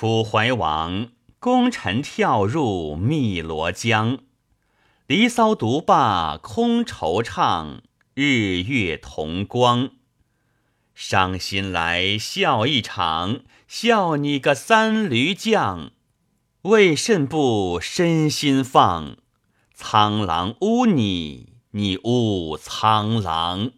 [0.00, 1.08] 楚怀王
[1.40, 4.20] 功臣跳入汨罗江，
[5.08, 7.80] 离骚独罢空惆怅，
[8.14, 9.90] 日月同光。
[10.94, 15.90] 伤心来笑一场，笑你个三驴将，
[16.62, 19.16] 为甚不身心放？
[19.74, 23.72] 苍狼污你，你污苍狼。